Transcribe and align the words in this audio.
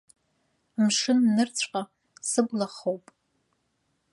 Мшыннырцәҟа 0.83 1.81
сыбла 2.29 2.67
хоуп! 2.75 3.05